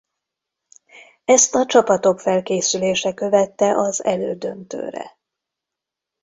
[1.25, 5.17] Ezt a csapatok felkészülése követte az elődöntőre.